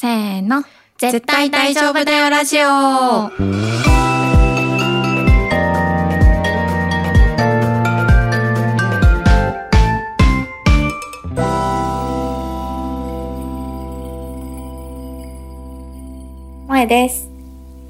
[0.00, 0.64] せーの。
[0.96, 3.28] 絶対大丈夫だよラジオ
[16.66, 17.28] 萌です。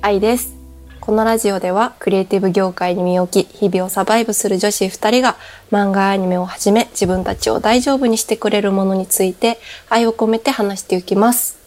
[0.03, 0.57] 愛です。
[0.99, 5.37] このラジオではクリエイティブ業界に身を置き、日々をサバイブする女子二人が
[5.71, 11.60] 漫画アニメをはじめ自分たちを大丈夫にしてくれるものについて愛を込めて話していきます。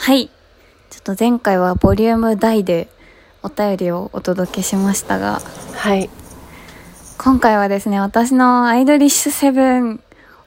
[0.00, 0.30] はい。
[0.88, 2.88] ちょっと前回はボリューム大で
[3.42, 5.42] お便りをお届けしましたが、
[5.74, 6.08] はい。
[7.18, 10.00] 今回はですね、私のアイドリッシュセブン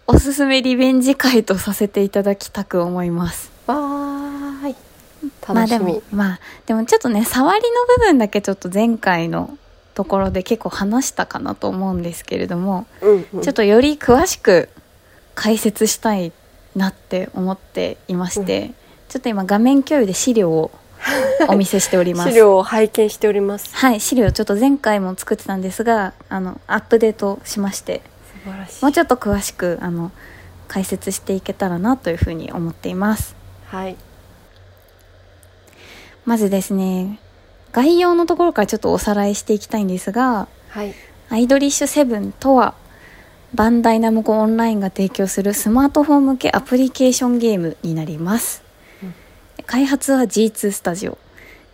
[0.08, 3.52] おすすめリベンジ会とさせていただきたく思います。
[3.68, 4.76] わーい。
[5.48, 5.78] まあで。
[5.78, 9.56] も、まあ、でもちょっとね、触りの部分だけちょっと前回の
[9.94, 14.70] ところで結構話したかなと思うんですけれども、うんうんちょっとより詳しく
[15.36, 16.32] 解説したい
[16.76, 18.74] なって思っていまして、
[19.14, 20.72] ちょっと今画面共有で資料を
[21.48, 22.30] お見せしております。
[22.34, 23.70] 資料を拝見しております。
[23.76, 28.02] はい、資料ちょっと前回も作ってたんですが、あの、アップデートしまして、
[28.44, 28.82] 素晴らしい。
[28.84, 30.12] もうちょっと詳しく、あの、
[30.68, 33.36] 解説していけたらなというふうに思っています。
[33.68, 33.98] はい。
[36.26, 37.20] まずですね、
[37.72, 40.96] 概要のところからちょっとおさらいしていきたいんですが、はい。
[41.30, 42.74] アイドリッシュセブンとは、
[43.54, 48.63] バンダイナムコオンラインが提供するスマートフォン向けアプリケーションゲームになります。
[49.58, 51.18] うん開発は G2 スタジオ。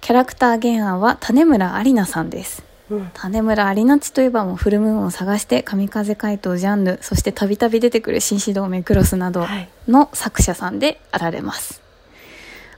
[0.01, 2.63] キャラクター原案は種村有奈さんです。
[2.89, 3.11] うん。
[3.13, 11.81] 種村有奈地といえばもうフルムーンを探して神風怪盗ジャンヌそしてたびたび出てくる紳士同盟クロスなどはいの作者さんであられます、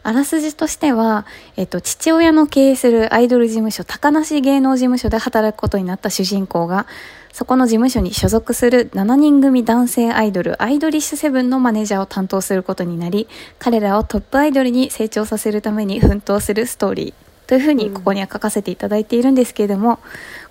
[0.04, 1.26] あらすじとしては、
[1.58, 6.88] えっと、父親の経営するアイドル事務所高梨芸能事務所で働くことになった主人公が
[7.34, 13.28] そこの事務所に所属する7人組男性アイドルアイドリッシュセブンのマネージャーを担当することになり
[13.60, 20.00] 彼らをトップアイドルに成長させるために奮闘するストーリーというふうにここには書かせていただいているんですけれども、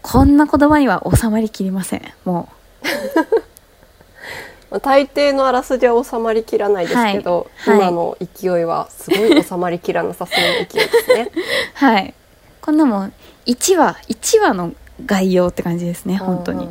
[0.02, 2.02] こんな言葉には収まりきりません。
[2.26, 2.50] も
[4.70, 7.78] まあ 大抵のあらすじは収まりきらないですけど、はい。
[7.78, 7.88] はい。
[7.88, 11.30] 今の勢いはすごい収まりきらなさそうな勢いですね。
[11.34, 11.38] う
[11.72, 12.12] はい。
[12.60, 13.12] こんなもん
[13.46, 14.74] 1話1話の
[15.06, 16.68] 概要って感じですね本当に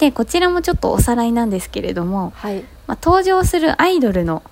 [0.00, 2.64] でこちらもちょっとおさらいなんですけれども、はい。
[2.86, 4.42] まあ、登場するアイドルの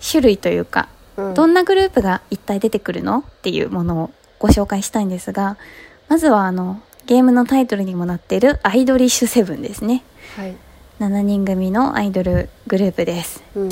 [0.00, 5.58] 種類というかうんどんなグループが一体出てくるのっていうものをご紹介したいんですが
[6.08, 10.04] まずはあのゲームのタイトルにもなっているアイドリッシュセブンですね
[10.36, 10.56] はい。
[11.00, 13.68] 7人組のアイドルグループですうん。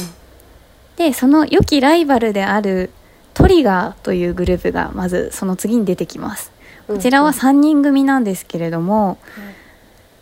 [0.96, 2.90] でその良きライバルである
[3.32, 6.50] トリガーというグループがまずその次に出てきます
[6.88, 9.18] こちらは3人組なんですけれども、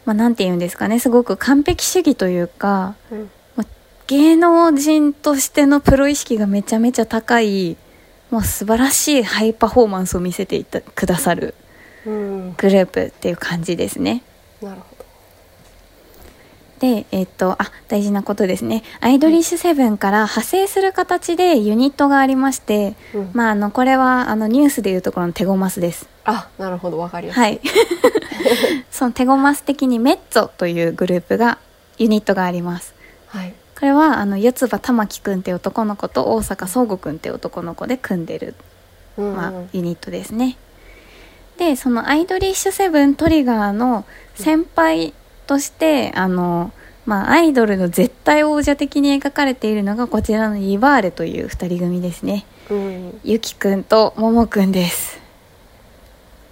[0.05, 3.31] まあ、なんて言うんですかねすごく完璧主義というかうん
[4.07, 7.77] 芸能人としてのプロ意識がめちゃめちゃ高い
[8.31, 11.55] もう素晴らしいハイパフォーマンスを見せていたくださる
[12.07, 12.55] うん。
[12.57, 14.23] グループっていう感じですね
[14.63, 14.96] なるほど。
[16.79, 18.83] でえっとあ大事なことですね。
[19.01, 23.31] アイドリッシュセブンから派生する形でユニットがありまして、うん。
[23.33, 26.09] まああのこれはあのニュースでいうところのテゴマスです。
[26.25, 27.41] あ、なるほど、わかりやすい。
[27.41, 27.61] はい。
[28.91, 31.59] そのテゴマス的にメッツォというグループが
[31.99, 32.95] ユニットがあります。
[33.29, 33.55] はい。
[33.79, 38.55] これはあの四葉玉樹くんって男の子と大阪壮吾くんって男の子で組んでる、
[39.17, 39.35] うん。
[39.35, 40.57] まあ、ユニットですね。
[41.59, 44.05] でそのアイドリッシュセブントリガーの
[44.35, 45.15] 先輩
[45.47, 46.73] としてあの、
[47.07, 53.21] まあ、アイドルの絶対王者的に描かれているのがこちらのイバーレという二人組ですねうん。
[53.25, 55.21] ゆきくんとももくんです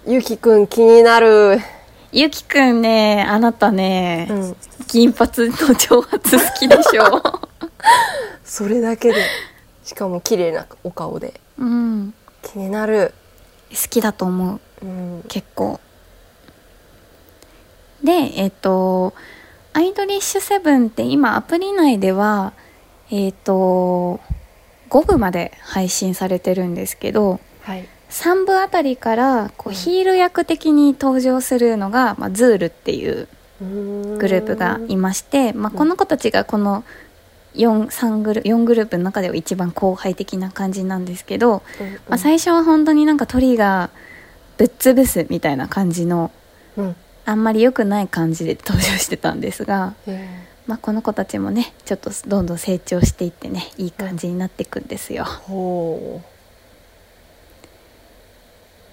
[0.07, 1.57] ゆきくん気になる。
[2.11, 4.55] ゆきくんねあなたね、うん。
[4.87, 6.29] 金髪の長髪好
[6.59, 7.21] きでしょ？
[8.45, 9.15] それだけで、
[9.83, 12.13] しかも綺麗なお顔でうん
[12.43, 13.13] 気になる。
[13.71, 15.23] 好きだと思ううん。
[15.27, 15.79] 結構
[18.05, 19.13] でえっ、と
[19.73, 22.53] アイドリッシュセブンって今アプリ内では
[23.11, 24.21] えっ、と
[24.89, 27.87] 5部まで配信されてるんですけどはい。
[28.09, 33.27] 3部あたりからこうヒール役的に登場するのが、まあ、ズールっていう
[33.59, 36.83] ググループがいまして、まあ、この子たちがこの
[37.55, 41.63] 4, 3グル4グループの中では一番後輩的な感じなんですけど、
[42.07, 43.89] まあ、最初は本当になんか鳥が
[44.57, 46.31] ぶっ潰すみたいな感じの
[46.77, 46.95] うん。
[47.25, 50.27] あんまり良くない感じで登場してたんですが、え
[50.67, 55.23] まあ、この子たちもねちょっとどんどん成長していってねいい感じになっていくんですよ。
[55.23, 56.21] ーほ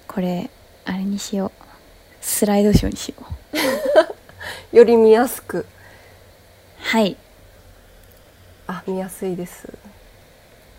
[0.07, 0.49] これ
[0.85, 1.51] あれにしよう
[2.21, 4.77] スライドショーにしようう。
[4.77, 5.65] より見やすく。
[6.79, 7.17] はい
[8.65, 9.67] あ、見やすいです。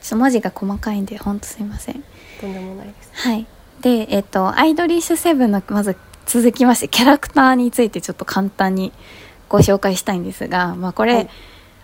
[0.04, 2.04] ちょっと文字が細かいんでほんとすいません
[2.38, 3.46] とんでもないですはい
[3.80, 8.92] でえっ、とアイドリッシュセブンのまず続きましてキャラクターについてちょっと簡単に
[9.48, 11.28] ご紹介したいんですがまあこれ、はい。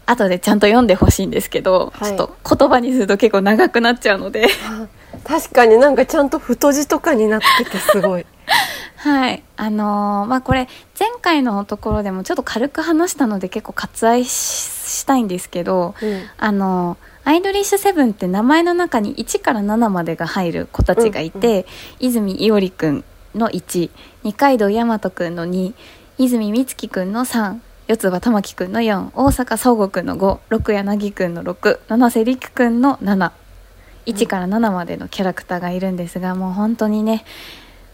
[0.07, 2.17] 後でちゃんと読んでほしいんですけど、はい。
[2.17, 4.49] ちょっと言葉にすると結構長くなっちゃうので。
[5.25, 8.27] 確かになんかちゃんと太字とかになっててすごい。
[8.97, 9.43] はい。
[9.57, 16.23] あのーまあこれ前回のところでもちょっと軽く話したので結構割愛ししたいんですけどうん。
[16.39, 21.67] あのアイドリッシュセブンって名前の中に1から7までが入る子たちがいて、
[22.01, 23.05] 泉伊織くん
[23.35, 23.91] の1
[24.23, 25.75] 二階堂大和くんの2
[26.19, 27.61] 泉美月くんの3
[27.91, 37.25] 四つ葉玉樹くんの4大阪総合くんの5六柳くんの6七瀬陸くんの71から7までのキャラクターがいるんですが、もう本当にね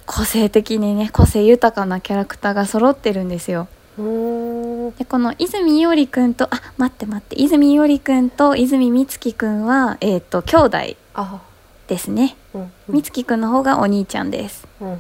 [0.05, 3.69] 個性的にね個性豊かなキャラクターが揃ってるんですよ。
[3.97, 10.79] でこの泉伊織くんとあ待って待って泉伊織くんと泉美月くんはえっ、と兄弟。
[11.15, 11.41] あ
[11.87, 12.37] ですね。
[12.55, 14.67] うん美月くんの方がお兄ちゃんです。
[14.81, 14.99] うん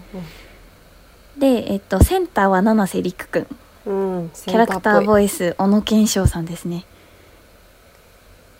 [1.38, 3.46] でえっ、とセンターは七瀬陸くん。
[3.86, 6.84] うんうんキャラクターボイイス小野賢章さんですね。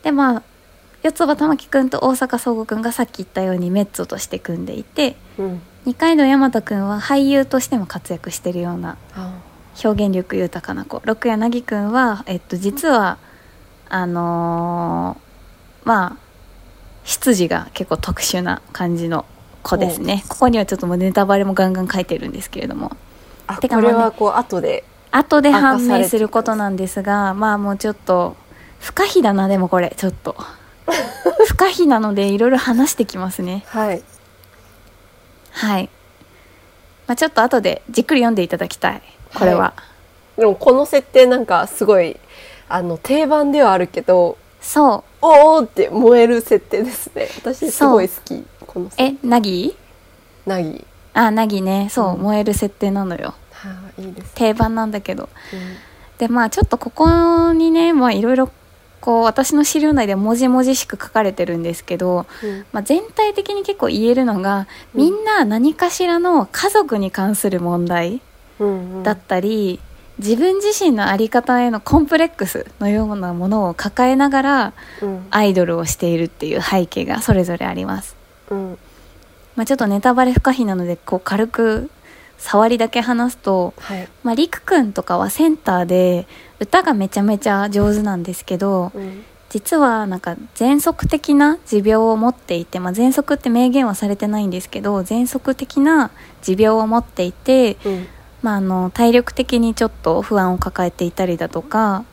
[0.02, 0.42] でまあ
[1.02, 5.62] 四つ葉玉樹くんと大阪総合くんがさっき言ったようにメッツォとして組んでいてうん。
[5.84, 9.38] 二階堂大和くんは俳優としても活躍してるようなあ
[9.84, 11.00] 表現力豊かな子。
[11.04, 13.18] 六柳くんは、えっと、実は
[13.88, 16.25] あのーまあ
[17.06, 19.24] 出自が結構特殊な感じの
[19.62, 20.24] 子ですね。
[20.28, 22.90] ここにはちょっともうネタバレもガンガン書いてるんですけれども。
[23.46, 24.84] あてかまあねこれはこう後で。
[25.12, 28.36] 後で判明することなんですがまあもうちょっと
[28.80, 30.36] 不可避だなでもこれちょっと。
[31.48, 33.64] 不可避なのでいろいろ話してきますね。
[33.68, 34.02] はい。
[35.52, 35.88] はい、
[37.06, 39.02] まあ、ちょっと後でじっくり読んでいただきたい。
[39.34, 39.74] これは、は
[40.36, 42.18] でもこの設定なんかすごい
[42.68, 44.36] あの定番ではあるけど
[44.66, 45.26] そう。
[45.26, 47.28] おーって燃える設定ですね。
[47.36, 49.76] 私すごい好きこのえナギ
[50.44, 50.84] なぎ
[51.14, 51.88] あナギね。
[51.90, 52.22] そう、うん。
[52.22, 53.34] 燃える設定なのよ。
[53.52, 55.24] はあいいです定番なんだけど。
[55.24, 55.28] う
[56.18, 58.50] でまあちょっとここにねまあいろいろ
[59.00, 62.66] こう私の資料内で文字文字しく書かれてるんですけど、んうん。
[62.72, 65.00] まあ、全体的に結構言えるのがうん。
[65.00, 68.20] みんな何かしらの家族に関する問題
[68.58, 69.02] うんうん。
[69.04, 69.78] だったり、
[70.18, 74.72] 自分自身の在り方へのコンプレックスのようなものを抱えながら
[75.02, 75.26] うん。
[75.30, 78.16] アイドルをしているっていう背景がそれぞれあります。
[78.50, 78.78] うん。
[79.56, 81.90] まあ、ちょっとネタバレ不可避なのでこう軽く
[82.38, 84.08] 触りだけ話すと、はい。
[84.22, 86.26] まあ、りくくんとかはセンターで
[86.60, 89.24] 歌がめちゃめちゃ上手なんですけどうん。
[89.48, 96.10] 実はなんか喘息的な持病を持っていて、まあ、喘息って明言はされてないんですけど喘息的な
[96.42, 98.08] 持病を持っていて、うん
[98.46, 102.04] まあ、あの体力的にちょっと不安を抱えていたりだとか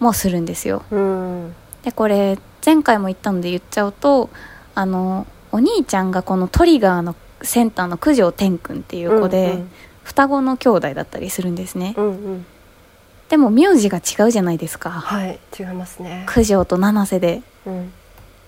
[0.00, 0.82] もするんですよ。
[0.90, 1.54] うん。
[1.84, 2.36] でこれ
[2.66, 4.28] 前回も言ったので言っちゃうと
[4.74, 9.70] あのお兄ちゃんがこのトリガーのセンターの九条天くんっていう子で、うん
[10.02, 11.94] 双子の兄弟だったりするんですね。
[11.96, 12.46] うんうん。
[13.28, 14.90] でも名字が違うじゃないですか。
[14.90, 16.26] はい違いますね。
[16.28, 17.42] 九条と七瀬で。
[17.64, 17.92] うん。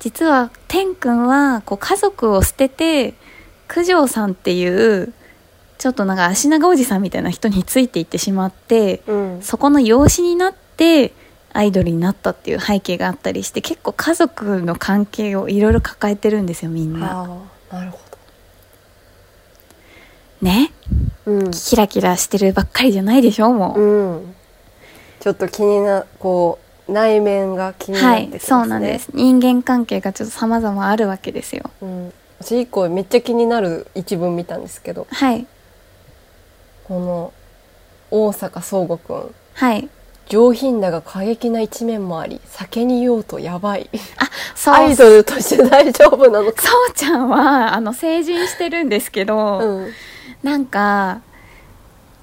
[0.01, 3.15] 実は天くんはこう家族を捨てて
[3.69, 5.15] 九条さんっていう
[5.83, 9.43] ちょっとなんか足長おじさんみたいな人についていってしまってうん。
[9.43, 11.13] そこの養子になって
[11.53, 17.23] アイドルになったっていう背景があったりして結構家族の関係をいろいろ抱えてるんですよみんな。
[17.23, 17.41] あ
[17.73, 17.99] あなるほ
[20.41, 20.71] ね？
[21.27, 21.51] どうん。
[21.51, 23.81] キラキラしてるばっかりじゃないでしょもう。
[23.81, 24.35] うん。
[25.19, 28.47] ちょっと気になこう内面が気になはいってきますね。
[28.47, 29.11] そうなんです。
[29.13, 31.71] 人間関係がちょっと様々あるわけですよ。
[31.81, 32.13] うん。
[32.41, 35.09] 私以降めっちゃ気になる一文見たんですけど。
[35.11, 35.45] はい
[36.93, 37.33] この
[38.11, 39.35] 大阪総吾くん。
[39.55, 39.89] はい。
[40.29, 43.89] 上品だが過激な一面もあり酒に酔うとやばい。
[44.55, 44.75] そう。
[44.75, 46.61] アイドルとして大丈夫なのか。
[46.61, 49.93] そうちゃんはあの成人してるんですけど、うん。
[50.43, 51.23] なんか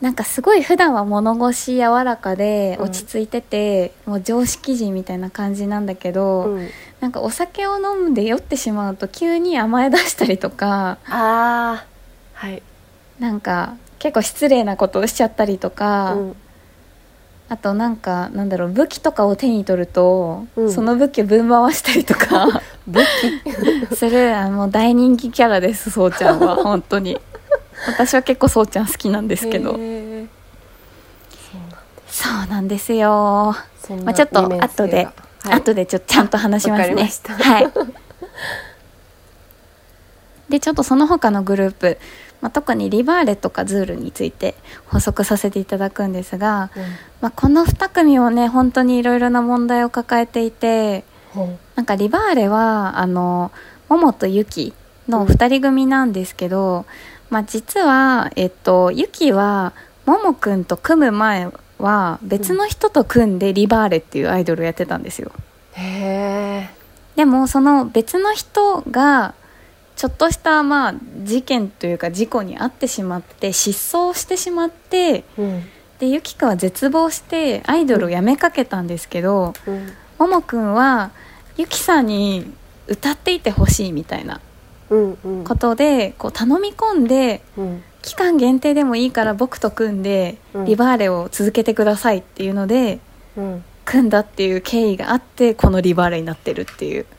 [0.01, 2.85] なんかすごい普段は物腰柔らかでうん。
[2.85, 6.69] 落ち着いてて、もう常識人みたいな感じなんだけど、うん。
[6.99, 11.85] なんかお酒を飲んで酔ってしまうと急に甘え出したりとかああ
[12.33, 12.61] はい
[13.19, 16.35] なんか結構失礼なことをしちゃったりとか、うん。
[17.49, 20.71] あとなんかなんだろう武器とかを手に取ると、うん。
[20.71, 23.01] その武器をぶん回したりとか 武
[23.89, 23.91] 器？
[23.95, 24.35] する。
[24.35, 27.19] あの大人気キャラですそうちゃんは 本当に。
[27.87, 29.77] 私は結構そうちゃん好きなんですけど。
[32.07, 33.55] そうなんですよ。
[34.03, 35.59] まあちょっと後で、がはい。
[35.59, 37.09] 後でちょっとちゃんと話しますね。
[37.39, 37.71] はい。
[40.49, 41.97] でちょっとその他のグループ、
[42.41, 44.55] まあ、特にリバーレとかズールについて
[44.87, 46.83] 補足させていただくんですが、うん。
[47.21, 51.03] まあ、この2組もね本当にいろいろな問題を抱えていて
[51.33, 53.51] ほなんかリバーレはあの
[53.89, 54.73] モモとユキ
[55.07, 56.85] の2人組なんですけど、
[57.29, 59.73] まあ、実は、えっと、ユキは
[60.05, 65.31] モモくんと組む前は別の人と組んでリバーレっていうアイドルをやってたんですよ。
[65.35, 66.79] うへえ
[67.15, 69.33] でもその別の人が
[69.99, 75.63] ちょっとしたまあ事件というか事故に遭ってしまって失踪してしまってうん。
[75.99, 79.91] でユキくんは絶望してアイドルを辞めかけたんですけど、うん。
[80.17, 81.11] ももくんは
[81.57, 82.49] ユキさんに
[82.87, 84.39] 歌っていてほしいみたいな
[84.87, 87.83] ことでこう頼み込んでうん。
[88.01, 90.65] 期間限定でもいいから僕と組んでうん。
[90.65, 92.99] リバーレを続けてくださいっていうので
[93.35, 93.65] うん。
[93.83, 97.01] 組んだっていう経緯があってこのリバーレになってるっていう。
[97.01, 97.18] わ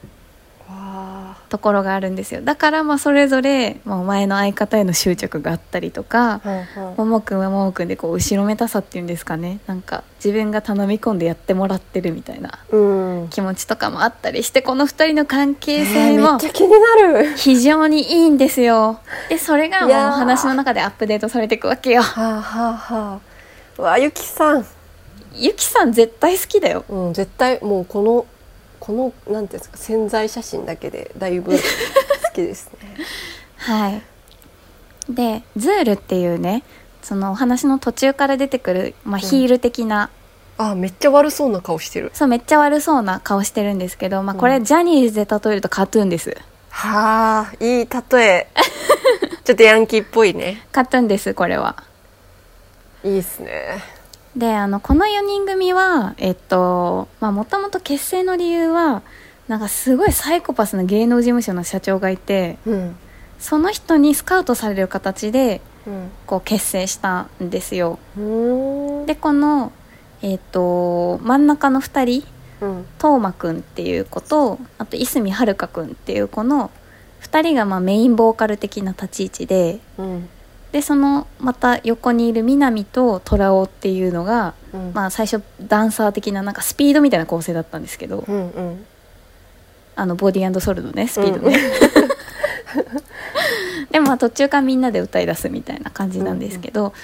[1.51, 2.41] ところがあるんですよ。
[2.43, 6.41] だからまあそれぞれまあ前の相方への執着があったりとか
[6.97, 9.59] ももくんはももくんでこう後ろめたさっていうんですかね。
[9.67, 12.77] なんか自分が頼み込んでやってもらってるみたいなう
[13.25, 13.29] ん。
[13.31, 17.37] 気持ちとかもあったりしてこの2人の関係えー性もめっちゃ気になる。
[17.37, 19.01] 非常にいいんですよ。
[19.29, 22.03] でそれがもう話の中でアップデートされていくわけよ。
[22.03, 23.21] はあはあは
[23.79, 23.83] あ。
[23.83, 24.67] わあゆきさん。
[25.33, 26.85] ゆきさん絶対好きだよ。
[26.89, 28.27] うん絶対もうこの
[28.81, 31.59] このなんていうんですか潜在写真だけでだいぶ好
[32.35, 32.97] きですね。
[33.57, 34.03] はい。
[35.09, 36.63] でズールっていうね
[37.03, 40.11] そのお話の途中から出てくる、まあ、ヒール的な、
[40.59, 42.11] あめっちゃ悪そうな顔してる。
[42.15, 44.65] そうめっちゃ悪そうな顔してるんですけど、まあ、これ、うん。
[44.65, 46.37] ジャニーズで例えるとカトゥーンです。
[46.71, 48.47] はあいい例え。
[49.45, 50.67] ちょっとヤンキーっぽいね。
[50.71, 51.83] カトゥーンですこれは。
[53.03, 53.83] いいっすね
[54.37, 59.03] であのこの4人組はえっとまあもともと結成の理由は
[59.49, 62.97] なんかすごいサイコパスな芸能事務所の社長がいてうん。
[63.41, 66.11] その人にスカウトされる形でうん。
[66.27, 67.99] こう結成したんですよ。
[69.07, 69.73] でこの
[70.23, 72.27] えっと真ん中の2人
[72.61, 72.87] うん。
[72.99, 76.71] トーマくんっていう子とあと泉遥香くんっていう子の
[77.23, 80.29] 2人がまあメインボーカル的な立ち位置でうん
[80.73, 84.93] でそのまた横にいる南と虎尾っていうのがうん。
[84.95, 88.87] まあ最初ダンサー的ななんかスピードみたいな構成だったんですけど、うんうん。
[89.97, 91.59] あのボディソルのねスピードね、
[93.91, 96.95] でもまあ途中からみんなで歌い出すみたいな感じなんですけど、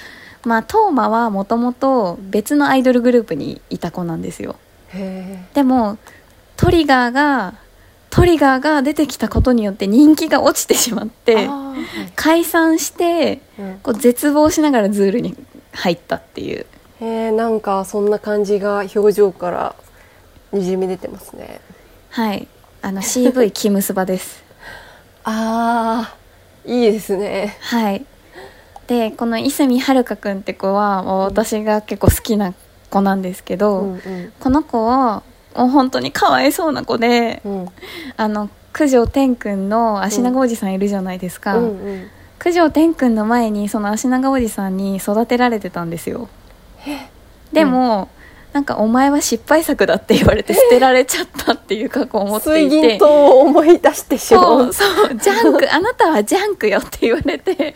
[0.45, 4.55] まあトーマはもともと別のアイドルグループにいた子なんですよ。
[4.89, 5.97] へでも
[6.55, 7.55] トリガーが
[8.09, 11.75] トリガーが出てきたことによって人気が落ちてしまっえてあ
[12.15, 13.79] 解散してーうん。
[13.79, 15.35] こう絶望しながらズールに
[15.73, 16.65] 入ったっていう。
[16.99, 19.75] へえなんかそんな感じが表情から
[20.51, 21.61] にじみ出てますね。
[22.09, 22.47] はい。
[22.81, 24.43] あの CV キムスバです。
[25.23, 27.57] あーいいですね。
[27.61, 28.05] はい。
[28.87, 32.53] でこの泉遥香くんって子は私が結構好きな
[32.89, 34.33] 子なんですけど、うんうん。
[34.39, 35.23] この子は
[35.57, 37.69] もう本当にかわいそうな子でうん。
[38.15, 42.07] あの九条天くんの足長おじさんいるじゃないですか、うんうん。
[42.39, 46.29] 九条天くんの前にその足長おじさんに育てられてたんですよ。
[47.51, 48.09] でも、
[48.53, 52.87] なんかお前は失敗作だって言われて捨てられちゃったっていう過去を持って水いて。
[52.89, 54.73] 銀灯を思い出してしまう。
[54.73, 57.75] そうジャンク あなたはジャンクよって言われて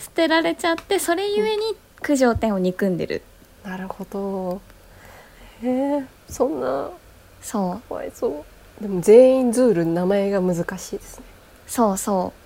[0.00, 1.62] 捨てられちゃってそれゆえに
[2.02, 3.22] 九条天を憎んでる。
[3.64, 4.60] なるほど。
[5.62, 6.90] へえそんな。
[7.40, 7.88] そう。
[7.88, 8.44] かわいそ
[8.80, 8.82] う。
[8.82, 11.24] でも全員ズール名前が難しいですね。
[11.66, 12.38] そうそう。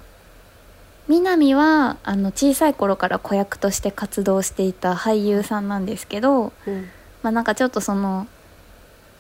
[1.09, 6.89] 南はあの小さい頃から子役として活動していた俳優さんなんですけど、うん。
[7.23, 8.27] まあ、なんかちょっとその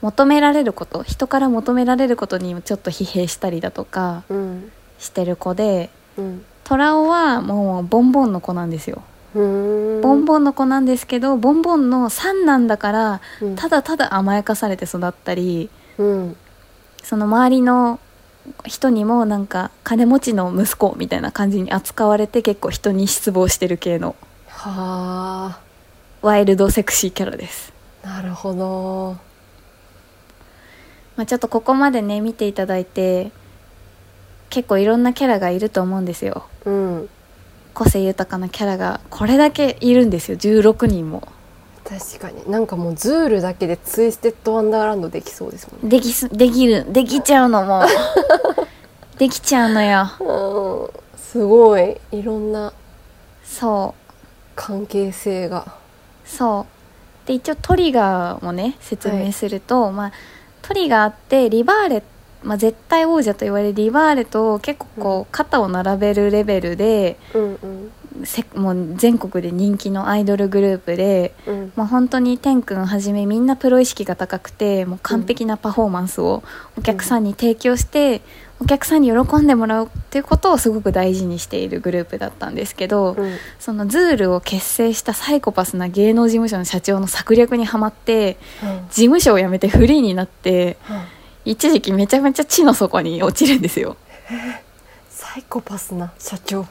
[0.02, 4.72] 求められること人から求められることにちょっと疲弊したりだとかうん。
[4.98, 6.44] してる子でうん。
[6.64, 9.02] 虎尾はもうボンボンの子なんですよ
[9.34, 9.40] ボ
[10.14, 13.56] ンボンの子なんですけどボンボンの三男だからうん。
[13.56, 16.36] ただただ甘やかされて育ったりうん。
[17.02, 18.00] その周りの
[18.64, 24.16] 人にもなんか金持ちの息子みたいな感じに扱われて結構人に失望してる系の
[24.48, 25.58] は
[26.22, 29.16] ワイルドセクシーキャラです、あなるほど。
[31.16, 33.30] まあ、ちょっとここまでね見ていただいて
[34.50, 36.46] 結構いろんなキャラがいると思うんですよ。
[36.64, 37.08] うん
[37.76, 40.38] 個性豊かなキャラがこれだけいるんですよ。
[40.38, 41.28] 16人も。
[41.84, 42.50] 確かに。
[42.50, 45.90] なんかもうズールだけでツイステッドワンダーランドできそうですもんね。
[45.90, 46.90] できすできる。
[46.90, 47.80] できちゃうのも。
[47.80, 47.86] う
[49.20, 50.10] できちゃうのよ。
[50.20, 51.20] うん。
[51.20, 51.98] すごい。
[52.12, 52.72] いろんな
[53.44, 54.12] そう。
[54.54, 55.74] 関係性が。
[56.24, 56.66] そ
[57.24, 57.28] う。
[57.28, 60.12] で一応トリガーもね説明すると、まあ、
[60.62, 62.02] トリガーってリバーレ、
[62.46, 67.92] まあ、絶対王者と言われるリバーレと結構こう肩を並べるレベルでうんうん。
[68.24, 71.72] せもう全国で人気のアイドルグループで、うん。
[71.76, 76.42] まあ、本当に天くんはじめみんなプロ意識が高くてもう完璧なパフォーマンスを
[76.78, 78.22] お客さんに提供して、
[78.58, 83.36] お客さんに喜んでもらうっていうことをすごく大事にしているグループだったんですけど、うん。
[83.58, 88.38] そのズールを結成したサイコパスな芸能事務所の社長の策略にはまって
[88.90, 90.78] 事務所を辞めてフリーになって
[91.46, 93.96] 一時期めちゃめちゃ地の底に落ちるんですよ。
[95.08, 96.66] サイコパスな社長。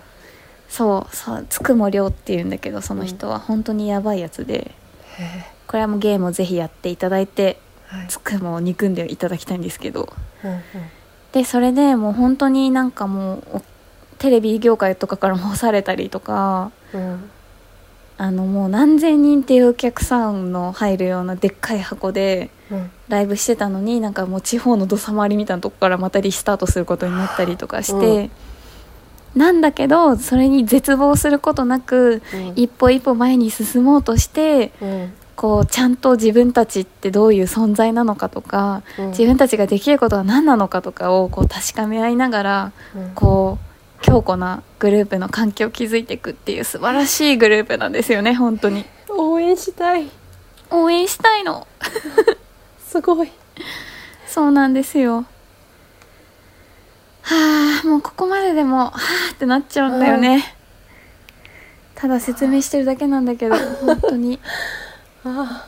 [0.67, 4.71] そうそうつくもりょうっていうんだけどその人は本当にやばいやつで
[5.17, 7.57] へこれはもうゲームをぜひやっていただいて
[7.93, 8.07] えはい。
[8.09, 10.11] つくもを憎んでいただきたいんですけど。
[10.43, 10.61] うんうん。
[11.31, 13.61] でそれでもう本当になんかもうお
[14.17, 17.29] テレビ業界とかからも干されたりとかうん。
[18.17, 22.54] あのもう何千人っていうお客さんの入るようなでっかい箱でうん
[23.07, 28.29] ライブしてたのになんかもう地方の土佐回りみたいなとこからまたリスタートすることになったりとかして、
[29.35, 32.53] なんだけどそれに絶望することなくうん。
[32.55, 35.13] 一歩一歩前に進もうとしてうん。
[35.35, 39.07] こうちゃんと自分たちってどういう存在なのかとかうん。
[39.09, 43.11] 自分たちができることは何なのかとかをこう確かめ合いながらうん。
[43.13, 43.65] こう
[44.01, 48.85] 強固なグループの関係を築いていくっていう素晴らしいグループなんですよね本当に。
[49.09, 50.09] 応援したい。
[50.71, 51.67] 応援したいの
[52.95, 53.31] すごい。
[54.25, 55.25] そうなんですよ。
[57.23, 60.55] はあもうここまででもはあってなっちゃうんだよね。
[61.95, 64.39] ただ説明してるだけなんだけど本当に。
[65.25, 65.67] あ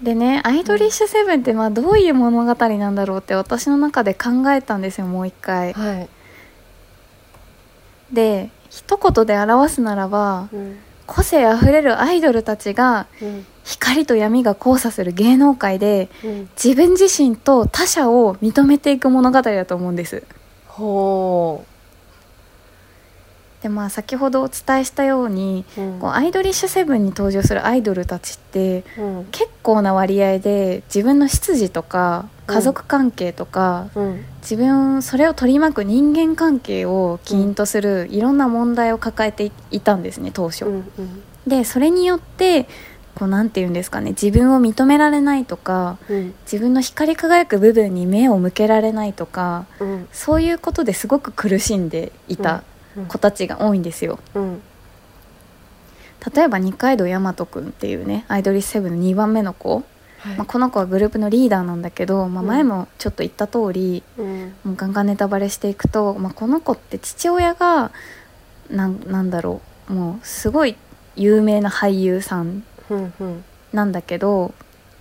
[0.00, 5.74] でね「アイドリッシュセブン」ってまあどういう物語なんだろうって私の中で考えたんですよもう一回。
[5.74, 6.08] あはい。
[8.10, 10.78] で一言で表すならばうん。
[11.06, 16.48] 個性あふれるアイドルたちがうん光と闇が交差する芸能界でうん。
[16.62, 20.22] 自分自身と他者を認めていく物語だと思うんです。
[20.66, 21.64] ほ
[23.62, 26.00] でまあ先ほどお伝えしたようにううん。
[26.00, 29.24] こうアイドリッシュセブンに登場するアイドルたちってうん。
[29.30, 34.24] 結構な割合で自分の出自とか家族関係とか、うん。
[34.40, 40.64] 自分それを取り巻く人間関係を起因とするいろんな問題を抱えていたんですね当初。
[40.64, 41.22] うん。
[41.46, 42.66] でそれによって
[43.20, 46.34] こうなんて言うんですかね自分を認められないとかうん。
[46.44, 50.08] 自分の光り輝く部分に目を向けられないとかうん。
[50.10, 52.64] そういうことですごく苦しんでいた
[52.96, 53.06] うん。
[53.06, 54.18] 子たちが多いんですよ。
[54.34, 54.62] うん。
[56.34, 59.84] 例えば二階堂大和くんっていうねアイドリッシュセブンの2番目の子、
[60.20, 60.36] はい。
[60.36, 62.48] まあ、この子はグループのリーダーなんだけど、まあ、うん。
[62.48, 64.54] 前もちょっと言った通り、うん。
[64.64, 67.92] もうガンガンネタバレしていくと、まあ、この子って父親が
[68.70, 70.76] なんなんだろうもうすごい
[71.16, 72.64] 有名な俳優さん
[73.72, 74.52] なんだけど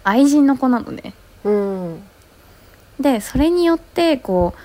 [0.04, 1.14] 愛人の子なのね。
[1.44, 2.04] うん
[3.00, 4.60] でそれによってこう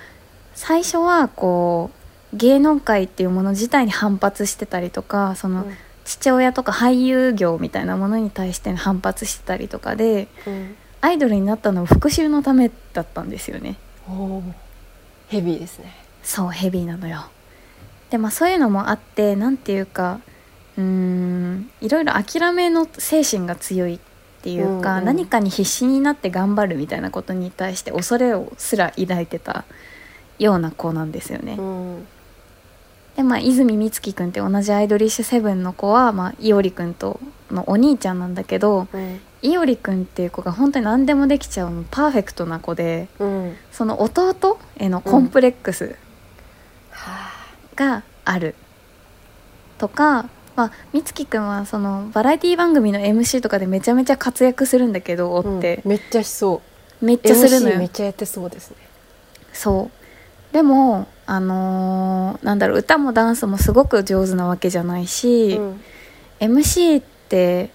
[0.54, 1.90] 最初はこ
[2.32, 5.66] う芸能界っていうもの自体に反発してたりとかその
[6.04, 13.76] 父親とか俳優業みたいなものに対して反発してたりとかでうんアイドルになったのは復讐のためだったんですよね。
[15.28, 15.92] ヘビーですね。
[16.22, 17.26] そうヘビーなのよ。
[18.08, 20.20] でまあそういうのもあってなんていうか
[20.76, 21.70] うーん。
[21.80, 23.98] いろいろ諦めの精神が強いっ
[24.42, 25.04] ていうか、うんうん。
[25.04, 29.64] 何かに必死になって頑張るみたいなことに対して恐れをすら抱いてた
[30.38, 32.06] ような子なんですよね、うん。
[33.16, 39.20] でまあ泉美月くんって同じアイドリッシュセブンの子は、まあ、いおりくんとのお兄ちゃんなんだけどうん。
[39.42, 43.56] いおりくんっていう子が本当に何でもできちゃうパーフェクトな子でうん。
[43.70, 45.96] その弟へのコンプレックス
[46.90, 47.30] は
[47.76, 48.54] がある、
[49.78, 56.62] とか、まあ、美月くんはそのバラエティ番組の MC とかでめちゃめちゃ活躍するんだけどあ追って、うんめっちゃしそ
[57.02, 57.04] う。
[57.04, 58.76] めっちゃするの MC めよっちゃやってそうですね。
[59.52, 59.90] そ
[60.50, 60.54] う。
[60.54, 65.80] でもあのーなんだろう歌もダンスもすごく上手なわけじゃないし、うん。
[66.40, 67.70] MC って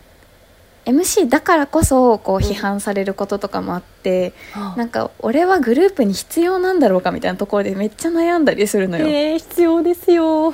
[0.85, 2.43] MC だからこそこううん。
[2.43, 4.77] 批判されることとかもあって、はあ。
[4.77, 10.53] なんか俺はグループに必要なんだろうかみたいなところでめっちゃ悩んだりするのよ、えー、必要ですよ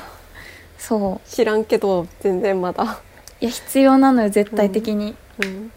[0.88, 1.30] そう。
[1.30, 3.02] 知らんけど全然まだ。
[3.42, 5.72] いや必要なのよ絶対的に、うん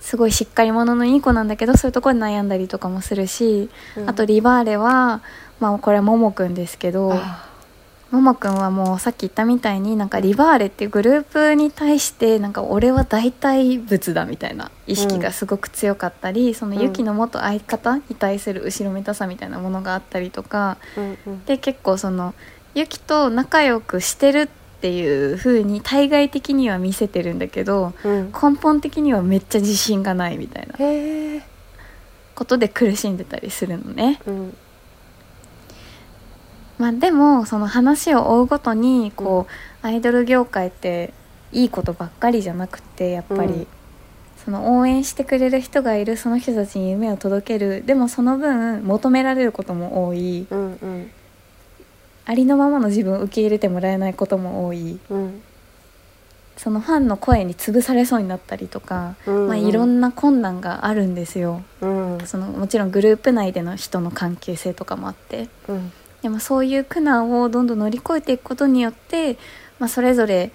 [0.00, 3.68] すごいしっかり者のいい子なんだけどそういうところで悩んだりとかもするし、
[4.06, 5.20] あとリバーレは
[5.60, 7.46] まあこれはももくんですけどあ
[8.10, 21.44] ももくんはもうさっき言ったみたいになんかリバーレっていうグループに対してなんか俺は代替物だみたいな意識がすごく強かったり、そのユキの元相方に対する後ろめたさみたいなものがあったりとかうんうん。
[21.44, 22.34] で結構その
[22.74, 24.48] ユキと仲良くしてるっ
[24.80, 28.32] ていう風に対外的には見せてるんだけどうん。
[28.32, 30.74] 根本的にはめっちゃ自信がないみたいな
[32.34, 34.20] ことで苦しんでたりするのね。
[34.26, 34.56] うん。
[36.78, 39.46] まあでもその話を追うごとにこ
[39.82, 41.12] う、アイドル業界って
[41.52, 43.66] いいことばっかりじゃなくてやっぱり、うん。
[44.42, 47.84] その応援してくれる人がいるその人たちに夢を届ける。
[47.84, 50.46] でもその分求められることも多い。
[50.50, 51.10] うんうん
[52.30, 55.00] ありのままの自分を受け入れてもらえないことも多い。
[55.10, 55.42] うん。
[56.56, 61.64] そのファンの声に潰されそうになったりとか、うんまあ、いろんな困難があるんですよ。
[61.80, 62.18] うん。
[62.26, 65.48] そのもちろんグループ内での人の関係性とかもあって。
[65.66, 65.92] うん。
[66.22, 69.36] でもそういう苦難をどんどん乗り越えていくことによって、
[69.80, 70.52] まあ、それぞれ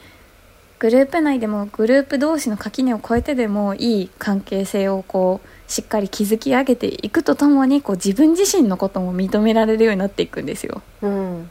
[0.79, 10.81] グループ内でもグループ同士の垣根を越えてでもいい関係性をこうしっかり築き上げていくとともにこう自分自身のことも認められるようになっていくんですよ。
[11.01, 11.49] うん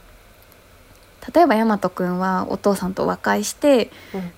[1.33, 3.91] 例えば大和くんはお父さんと和解して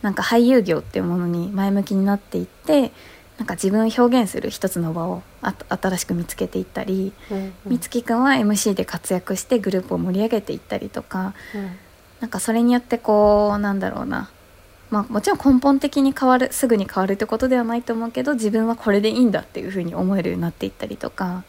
[0.03, 2.93] なんか俳優業っていうものに前向きになっていって
[3.39, 7.53] なんか自分を表現する一つの場をあ新しく見つけていったりうん。
[7.67, 11.35] 美月くんは MC で活躍してグループを盛り上げていったりとか
[12.21, 14.31] なんかそれによってこうなんだろうな。
[14.89, 21.43] まあもちろん根本的に変わるすぐに変わるってことではないと思うけど自分はこれでいいんだっていうふうに思えるようになっていったりとか、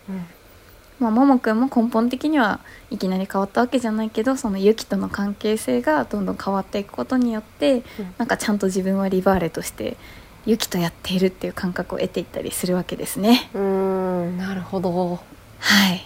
[1.00, 7.84] まあ、ももくんも根本的にはいきなり変わったわけじゃないけどそのユキとの関係性がどんどん変わっていくことによって、
[8.18, 9.98] なんかちゃんと自分はリバーレとして
[10.46, 13.50] ユキとやっているっていう感覚を得ていったりするわけですね。
[13.54, 15.20] うんなるほど。
[15.60, 16.06] はい。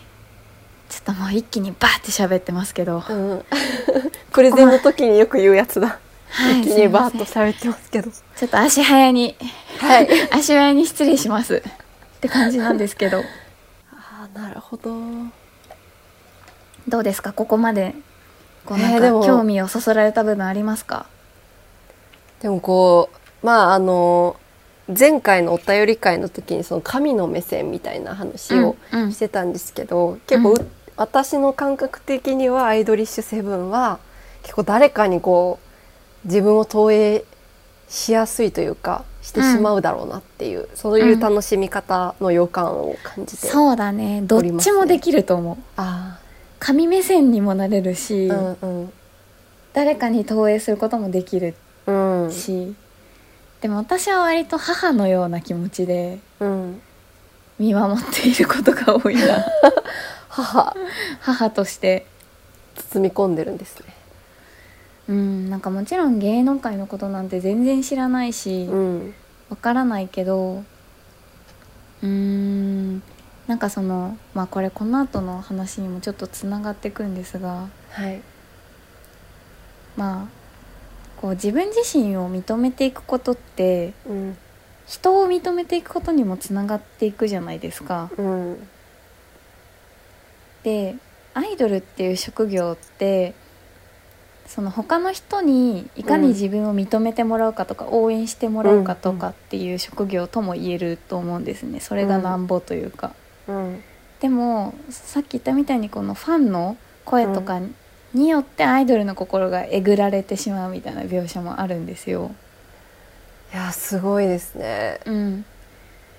[0.90, 3.46] ちょっともう一気にバーって喋ってますけど、うん。
[4.34, 5.88] プレゼンの時によく言うやつだ。
[5.88, 8.10] はい一気にバーッと喋ってますけど。
[8.10, 9.36] ちょっと足早に。
[9.80, 10.10] はい。
[10.32, 11.62] 足早に失礼します。
[12.18, 13.24] って感じなんですけど
[14.34, 14.96] なるほど。
[16.88, 17.34] どうですか？
[17.34, 17.94] ここまで
[18.66, 21.06] こうなんか興味をそそられた部分ありますか、
[22.42, 23.10] でもこ
[23.44, 24.38] うまああの
[24.88, 29.14] 前回のお便り会の時にその神の目線みたいな話をうんうん。
[29.14, 30.72] してたんですけど、結構う、うん。
[30.98, 34.00] 私の感覚的にはアイドリッシュセブンは
[34.44, 35.60] 結構誰かにこ
[36.24, 37.26] う自分を投影
[37.88, 44.22] しやすいというかしてしまうだろうなっていう、そういう楽しみ方の予感を感じて、そうだね。
[44.24, 46.20] どっちもできると思う、あ
[46.60, 48.94] 神目線にもなれるし、あうんうん。
[49.74, 51.56] 誰かに投影することもできる
[51.88, 51.92] う
[52.28, 52.32] ん。
[52.32, 52.76] し、
[53.62, 56.82] でも私は割と母のような気持ちでうん。
[57.60, 59.46] 見守っていることが多いな。
[60.30, 60.76] 母。
[61.22, 62.06] 母として。
[62.90, 63.94] 包み込んでるんですね
[65.12, 69.14] うんなんかもちろん芸能界のことなんて全然知らないしうん。
[69.50, 70.64] わからないけど
[72.02, 73.04] うーん
[73.46, 78.22] なんかそのまあこれこの後の話にもちょっとつながってくんですがはい。
[79.98, 80.28] まあ
[81.20, 84.38] こう自分自身を認めていくことってうん。
[84.88, 88.10] 人を認めていくことにもつながっていくじゃないですか。
[88.18, 88.68] うん。
[90.64, 90.96] で
[91.34, 93.34] アイドルっていう職業って
[94.54, 101.80] その他の人にいかに自分を認めてもらうかとか、応援してもらうかとかっていう職業とも言えると思うんですね。
[101.80, 103.14] それがなんぼというか。
[103.48, 103.82] うん。
[104.20, 107.62] でもさっき言ったみたいにこのファンの声とか
[108.14, 112.32] によってアイドルの心がえぐられてしまうみたいな描写もあるんですよ。
[113.54, 115.00] いやすごいですね。
[115.06, 115.46] うん、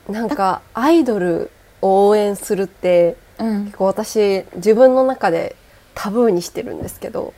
[0.09, 1.51] なんかアイドル
[1.83, 3.64] を応援するってうん。
[3.66, 5.55] 結、構私自分の中で
[5.95, 7.35] タブーにしてるんですけど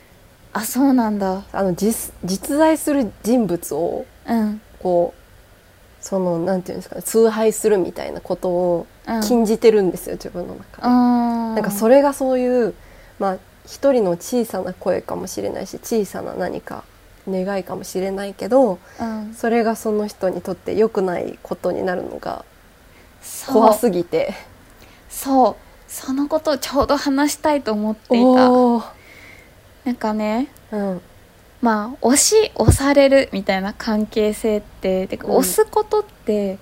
[0.57, 1.43] あそうなんだ。
[1.51, 10.87] あの実実在する人物をうん、こうそのなんていうんですかね崇拝するみたいなことをうん、禁じてるんですよ、自分の中で。
[10.87, 12.73] なんかそれがそういう
[13.19, 16.85] まあ一人の小さな声かもしれないし小さな何か
[17.29, 22.45] 願いかもしれないけどうん、それがその人にとって良くないことになるのが
[23.45, 24.33] 怖すぎて。
[25.09, 25.55] そう。
[25.87, 28.94] そのことをちょうど話したいと思っていた
[29.85, 31.01] なんかねうん。
[31.61, 35.35] まあ押し押されるみたいな関係性っててかうん。
[35.37, 36.57] 押すことって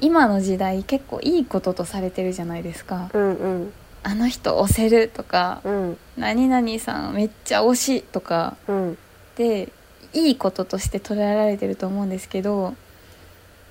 [0.00, 3.10] 今の時代結構いいこととされてるじゃないですか。
[3.14, 3.72] うんうん。
[4.02, 5.96] あの人押せるとかうん。
[6.16, 8.98] 何々さんめっちゃ推しとかうん。
[9.36, 9.72] で
[10.12, 12.74] いいこととして捉えられてると思うんですけど、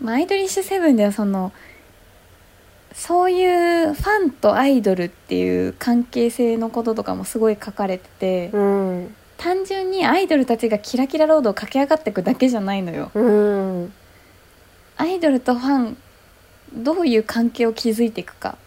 [0.02, 1.52] まあ、アイドリッシュセブンではその
[2.93, 13.10] そういうファンとアイドルっていう関係性のこととかもすごい書かれてて、うん単純にアイドルたちがキラキラロードを駆け上がっていくだけじゃないのよ。
[13.13, 13.93] うん。
[14.97, 15.97] アイドルとファン
[16.73, 18.58] どういう関係を築いていくか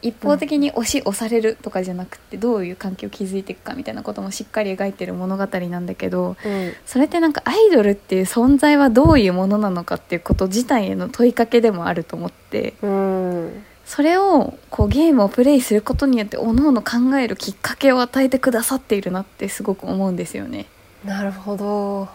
[0.00, 6.72] 一方的に押し押されるとかじゃなくてどういう関係を築いていくかみたいなこともしっかり描いてる物語なんだけどうん。
[6.86, 13.64] それってなんかアイドルっていう存在はどういうものなのかっていうこと自体への問いかけでもあると思ってうん。
[13.84, 20.66] それをこうゲームをプレイすることによっておのおの考えるきっかけを与えてくださっているなってすごく思うんですよね。
[21.04, 22.08] なるほど。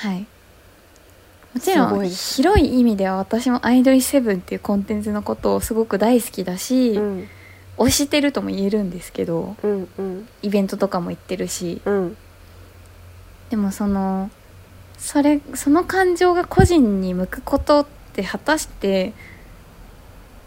[0.00, 0.26] はい
[1.54, 7.28] もちろん広い意味では私も「アイドリセブンっていうコンテンツのことをすごく大好きだし、うん。
[7.78, 10.28] 推してるとも言えるんですけどうんうん。
[10.42, 12.16] イベントとかも行ってるしうん。
[13.50, 14.30] でもその
[14.98, 19.12] それその感情が個人に向くことって果たして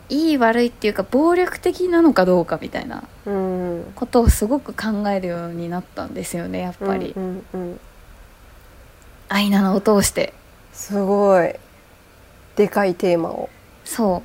[0.09, 3.91] いい悪いっていうか暴力的なのかどうかみたいなうん。
[3.95, 7.79] ことをすごく考えるようになったんですよねやっぱり、うんうんうん。
[9.29, 10.33] 愛なのを通して
[10.73, 11.53] すごい。
[12.55, 13.49] でかいテーマを。
[13.83, 14.21] そ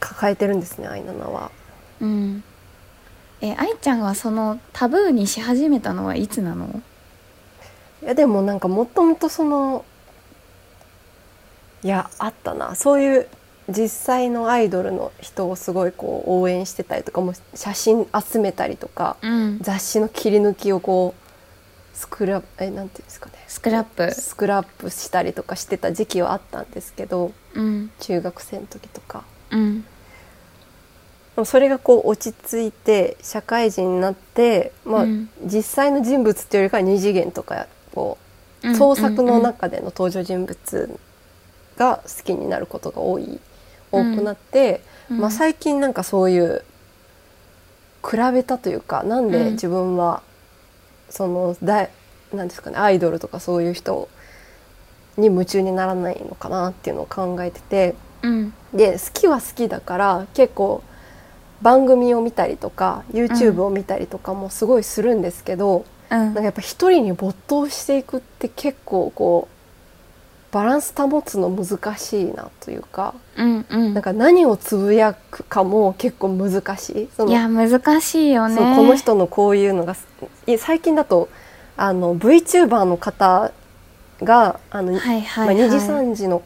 [0.00, 1.50] 抱えてるんですねアイナナは。
[2.00, 2.44] ううん。
[3.40, 6.82] え愛ちゃんはそのタブーにし始めたのはいつなの？
[8.02, 9.84] いやでもなんかもともとその
[11.82, 12.74] いやあったな。
[12.74, 13.28] そういう
[13.68, 19.58] 実際のアイドルの人をすごいこう応援してたりとかもう写真集めたりとかうん。
[19.60, 21.25] 雑誌の切り抜きをこう
[21.96, 23.32] スクラえなんていうんですかね。
[23.48, 24.12] スクラップ。
[24.12, 27.90] スクラップしたりとかしてた時期はあったんですけどうん。
[28.00, 29.24] 中学生の時とか。
[29.50, 29.80] うん。
[29.80, 29.86] で
[31.38, 35.30] もそれがこう落ち着いて社会人になって、まあうん。
[35.46, 38.18] 実際の人物っていうよりかは二次元とかこ
[38.62, 40.98] う創作の中での登場人物
[41.78, 43.40] が好きになることが多い
[43.90, 45.20] 多くなって、うん。
[45.20, 46.62] まあ、最近なんかそういう
[48.04, 50.22] 比べたというかなんで自分は
[51.10, 51.88] そのだ
[52.32, 54.08] なんですかねアイドルとかそういう人
[55.16, 58.54] に夢中にならないのかなっていうのを考えててうん。
[58.72, 60.82] で好きは好きだから結構
[61.62, 66.18] 番組を見たりとか YouTube を見たりとかもすごいするんですけど、うん。
[66.18, 69.55] なんかやっぱ一人に没頭していくって結構こう
[70.56, 73.92] バランス保つの難しいなというかうんうん。
[73.92, 77.08] なんか何をつぶやくかも結構難しい。
[77.14, 78.56] そのいや難しいよね。
[78.56, 79.94] この人のこういうのが
[80.56, 81.28] 最近だと
[81.76, 83.52] あの VTuber の方
[84.22, 86.42] があの、はいはい、まあ、はい、2時3時の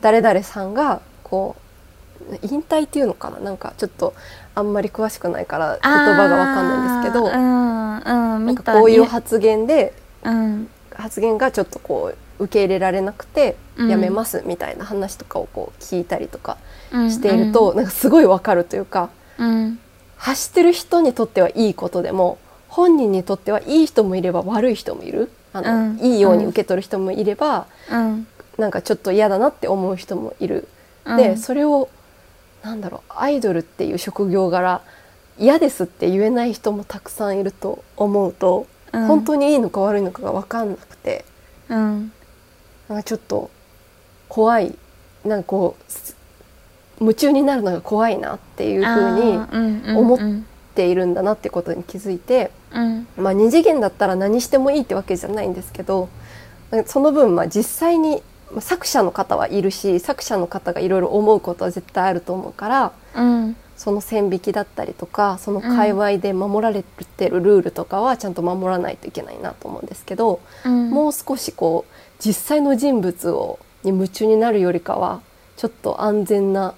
[0.00, 1.56] 誰々さんがこ
[2.30, 3.40] う引退っていうのかな？
[3.40, 4.14] なんかちょっと
[4.54, 10.68] あんまり詳しくないから言葉がわかんないんですけど、あーうんうんなんかこういう発言でうん。
[10.94, 13.88] 発言がちょっとこう受け入れられなくてうん。
[13.88, 16.58] やめますみたいな話とかをこう聞いたりとか
[16.92, 17.10] うん。
[17.10, 19.78] していると、なんかすごいわかるというかうん。
[20.16, 25.30] 発してる人にとってはいいことでも本人にとってはいい人もいれば悪い人もいる。
[25.52, 25.98] あの、うん。
[25.98, 28.26] いいように受け取る人もいれば、うん。
[28.56, 30.68] なんかちょっと嫌だなって思う人もいる。
[31.04, 31.16] うん。
[31.16, 31.88] でそれを
[32.62, 34.80] なんだろうアイドルっていう職業柄
[35.38, 39.06] 嫌ですって言えない人もたくさんいると思うと、うん。
[39.06, 41.24] 本当にいいのか悪いのかが分かんなくて。
[41.68, 42.12] うん
[42.88, 43.50] なんかちょっと
[44.28, 44.76] 怖い
[45.24, 46.16] なんかこうす
[47.00, 50.18] 夢中になるのが怖いなっていうふうにに思っ
[50.72, 53.06] っているんだなってことに気づいて、うん。
[53.16, 56.08] まあ、二次元だったら何してもいいってわけじゃないんですけど
[56.86, 63.56] その分まあ実際にまあ作者の方はいるし作者の方がいろいろ思うことは絶対あると思うからうん。
[63.76, 70.90] その線引きだったりとかその界隈で守られてるルールとかはちゃんと守らないといけないなと思うんですけど、うん。
[70.90, 71.91] もう少しこう
[72.24, 75.20] 実際の人物をに夢中になるよりかは
[75.56, 76.74] ちょっと安全な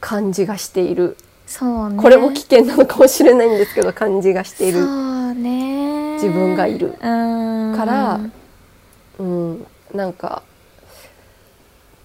[0.00, 2.02] 感じがしている、そうね。
[2.02, 6.88] これも危険なのかもしれないんですけど感じがしているそうね自分がいる。
[6.88, 7.76] うん。
[7.76, 8.20] から
[9.18, 10.42] うん、なんか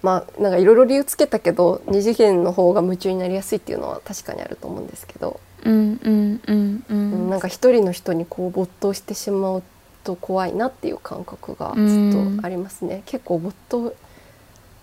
[0.02, 7.26] まあなんかいろいろ理由つけたけど二次元の方が夢中になりやすいっていうのは確かにあると思うんですけど、うんうんうんううん。
[7.26, 9.62] んなんか一人の人にこう没頭してしまう
[10.08, 13.94] と怖いなっていう感覚がずっとありますね、結構没頭、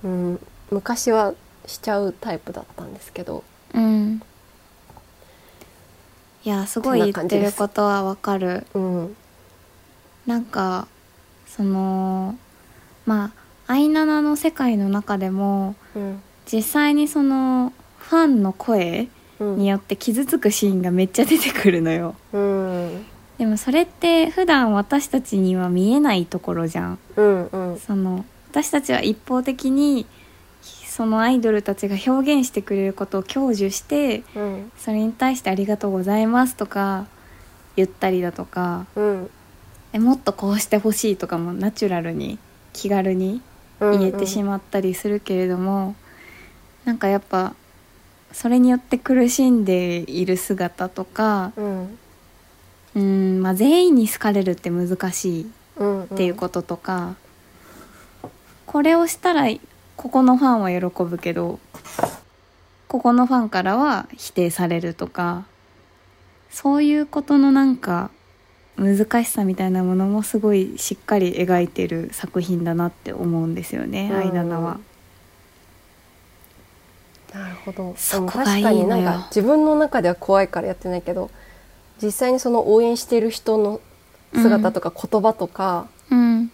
[0.03, 1.33] うん、昔は
[1.65, 3.43] しちゃうタイプだったんですけど。
[3.73, 4.21] うん。
[6.43, 8.67] いやすごい言ってることはわかる。
[8.75, 9.15] うん。
[10.27, 10.87] なんか
[11.47, 12.37] その
[13.07, 13.31] ま
[13.67, 16.21] あアイナナの世界の中でもうん。
[16.45, 19.07] 実際にそのファンの声
[19.39, 19.57] うん。
[19.57, 22.15] によって傷つくシーンがめっちゃ出てくるのよ。
[22.31, 22.74] うん
[23.37, 26.99] でもそれって普段私たちには見えないところじゃん。
[27.15, 27.79] うんうん。
[27.79, 30.05] その私たちは一方的に
[30.61, 34.71] そのアイドルたちが表現してくれることを享受してうん。
[34.77, 37.07] それに対して「ありがとうございます」とか
[37.75, 39.29] 言ったりだとかうん。
[39.91, 42.39] えもっとこうしてほしいとかもナチュラルに
[42.71, 43.41] 気軽に
[43.79, 45.95] 言えてしまったりするけれども、
[46.83, 47.55] なんかやっぱ
[48.33, 51.97] それによって苦しんでいる姿とかうん
[52.95, 57.15] うん、まあ、全員に好かれるって難しいうんっていうこととか、
[58.65, 59.47] これをしたら
[59.95, 61.59] ここのファンは喜ぶけど
[62.87, 65.45] ここのファンからは否定されるとか
[66.49, 68.11] そういうことのなんか
[68.77, 74.17] 難しさみたいなものもすごいしっかり描いてる作品だなって思うんですよね「うん。
[74.17, 74.79] アイナナは。
[77.33, 77.93] なるほど。
[77.97, 78.75] そこがいいのよ。
[78.75, 81.31] 確かになんか自分の中では怖いからやってないけど
[82.01, 83.81] 実際にその応援している人の
[84.33, 86.51] 姿とか言葉とかうん。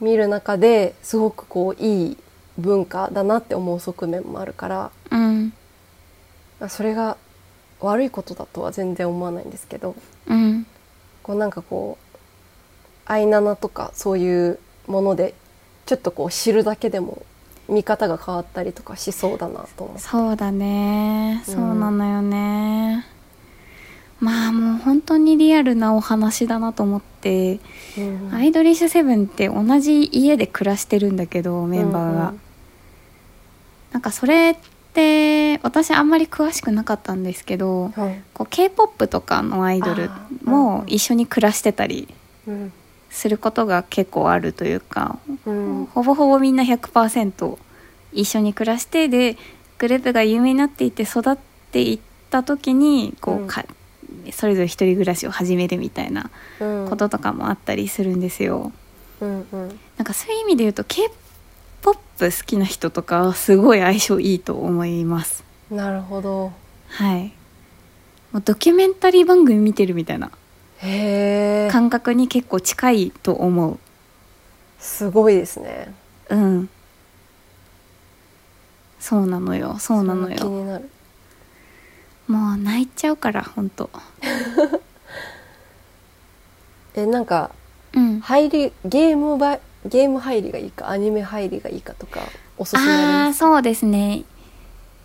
[0.00, 2.16] 見る中ですごくこういい
[2.58, 5.52] 文化だなって思う側面もあるからうん。
[6.68, 7.16] それが
[7.80, 9.94] 悪いことだとは全然思わないんですけど
[10.26, 10.66] うん。
[11.22, 12.16] こうなんかこう
[13.06, 15.34] アイナナとかそういうもので
[15.86, 17.24] ちょっとこう知るだけでも
[17.68, 20.02] 見方が変わったりとかしそうだなと思って。
[20.02, 21.42] そうだね。
[21.46, 23.06] うんそうなのよね、
[24.20, 27.58] まあもう本当にリアルなお話だなと思って、
[27.98, 32.34] うんアイドリッシュセブンって同じ家で暮らしてるんだけどメンバーが、
[33.92, 34.56] なんかそれっ
[34.92, 38.22] て私あんまり詳しくなかったんですけどうんはい。
[38.34, 40.10] こう k p o p とかのアイドル
[40.44, 42.08] も一緒に暮らしてたり
[42.46, 42.72] うん
[43.10, 45.86] することが結構あるというか、うん。
[45.86, 47.58] ほぼほぼみんな100%
[48.12, 49.36] 一緒に暮らしてで
[49.78, 51.36] グループが有名になっていって育っ
[51.72, 51.98] ていっ
[52.30, 53.48] た時にこう、うん。
[53.48, 53.64] か
[54.32, 58.72] それぞれ一人暮らしを始めるみたいなうんこととかもあったりするんですよ。
[59.20, 61.08] うんうんなんかそういう意味で言うと k
[61.82, 65.44] p o p 好きな人とかはすごい相性いいと思います。
[65.70, 66.52] なるほど
[66.88, 67.32] はい。
[68.32, 70.30] もうドキュメンタリー番組見てるみたいな
[71.72, 73.78] 感覚に結構近いと思う。
[74.78, 75.92] すごいですね
[76.30, 76.68] うん。
[78.98, 79.76] そうなのよ。
[79.78, 80.50] そうなのれは気よ。
[80.50, 80.90] になる
[82.30, 83.90] もう泣いちゃうから、ほんと。
[86.94, 87.50] えなんか
[87.92, 88.20] うん。
[88.20, 92.20] 入りゲームばゲーム入りがいいかアニメ入りがいいかとか
[92.56, 94.22] おすすめありあそうですね。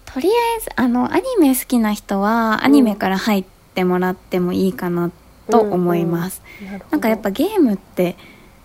[0.06, 5.12] とりあえず、あの、アニメ好きな人は、アニメから入ってもらってもいいかな
[5.50, 6.44] と思います。
[6.64, 8.16] なるほどなんかやっぱゲームって、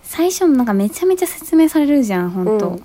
[0.03, 2.69] 最初なんかめちゃめちゃ説明されるじゃん、ほんと。
[2.69, 2.83] うん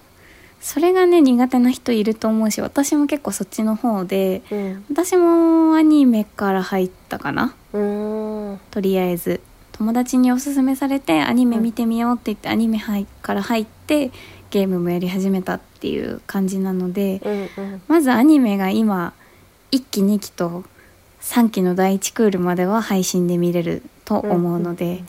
[0.66, 4.84] それがね、苦手な人いると思うし、私も結構そっちの方で、うん。
[4.90, 7.54] 私もアニメから入ったかな。
[7.70, 9.40] とりあえず。
[9.70, 14.10] 友達におすすめされてアニメ見てみようって言って、アニメ入から入って
[14.50, 17.82] ゲームもやり始めたっていう感じなので、うんうん。
[17.86, 19.14] まずアニメが今
[19.70, 20.64] 1期2期と
[21.20, 25.06] 3期の第1クールまでは配信で見れると思うので、うんうんうん。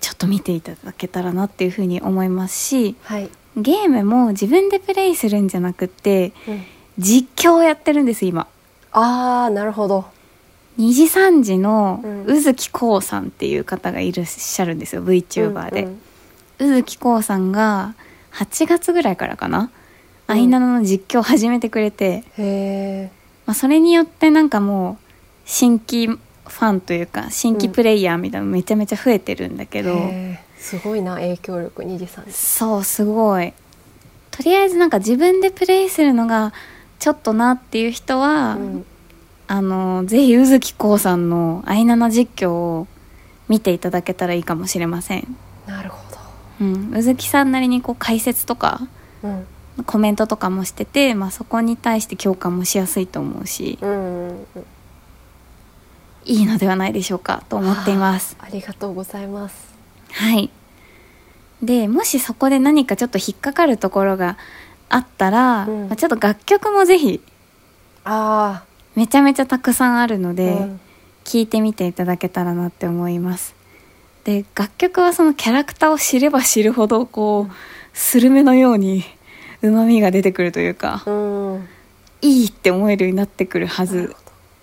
[0.00, 6.62] ちょっと見ていただけたらなっていうふうに思いますしはい、ゲームも自分でプレイするんじゃなくってうん、
[6.98, 8.46] 実況をやってるんです今。
[8.92, 10.06] ああなるほど。
[10.78, 12.24] 2時3時のうん。
[12.26, 15.84] 宇月こうさんっていう方がいらっしゃるんですよ VTuber で。
[15.84, 16.00] うん
[16.60, 17.94] 宇月こうさんが
[18.32, 19.70] 8月ぐらいからかな、
[20.28, 20.34] うん。
[20.34, 22.48] アイナナの実況を始めてくれて、うんへ
[23.08, 23.10] え
[23.46, 25.04] まあ、それによってなんかもう
[25.44, 29.94] 新規ファンというか新規プレイヤーみたいなのめちゃめちゃ増えてるんだけど、
[30.64, 33.52] すごいな影響力2時3時そうすごい。
[34.30, 36.52] とりあえずなんか自分でプレイするのが
[36.98, 38.86] ちょっとなっていう人は、うん。
[39.46, 42.86] あのぜひ宇月こうさんのアイナナ実況を
[43.46, 45.36] 見ていただけたらいいかもしれません。
[45.66, 46.04] なるほ
[46.60, 46.96] うん。
[46.96, 48.80] 宇月さんなりにこう解説とか
[49.22, 49.46] どうん。
[49.86, 54.46] コメントとかもしてて、まあ、そこに対して共感もしやすいと思うしうんうんうん
[56.26, 58.34] いいのではないでしょうかと思っています。
[58.40, 59.73] ありがとうございます
[60.14, 60.50] はい。
[61.62, 64.36] でもしそこで何かちょっと引っかかるところが
[64.88, 65.88] あったら、うん。
[65.88, 67.20] まあちょっと楽曲もぜひ
[68.04, 70.80] あめちゃめちゃたくさんあるのあ、で、うん。
[71.24, 73.54] 聴いてみていただけたらなって思います。
[74.24, 77.52] で楽曲はそのキャラクターを知れば知るほどこう
[77.92, 79.04] スルメのように
[79.60, 81.68] うまみが出てくるというかうん。
[82.22, 84.14] いいって思えるようになってくるはず。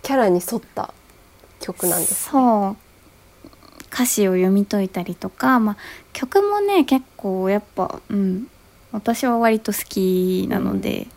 [0.02, 0.94] キャラに沿った
[1.60, 2.78] 曲なんですそう
[3.94, 5.78] 歌詞を読み解いたりとか、まあ、
[6.14, 8.48] 曲もね結構やっぱうん
[8.92, 11.08] 私は割と好きなので、